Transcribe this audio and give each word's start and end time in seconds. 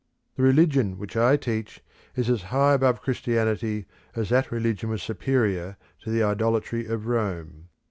The 0.35 0.41
religion 0.41 0.97
which 0.97 1.15
I 1.15 1.37
teach 1.37 1.79
is 2.15 2.27
as 2.27 2.41
high 2.49 2.73
above 2.73 3.03
Christianity 3.03 3.85
as 4.15 4.29
that 4.29 4.51
religion 4.51 4.89
was 4.89 5.03
superior 5.03 5.77
to 5.99 6.09
the 6.09 6.23
idolatry 6.23 6.87
of 6.87 7.05
Rome. 7.05 7.69